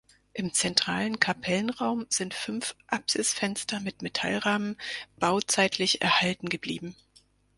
Im 0.33 0.51
zentralen 0.51 1.19
Kapellenraum 1.19 2.07
sind 2.09 2.33
fünf 2.33 2.75
Apsisfenster 2.87 3.79
mit 3.81 4.01
Metallrahmen 4.01 4.75
bauzeitlich 5.19 6.01
erhalten 6.01 6.49
geblieben. 6.49 6.95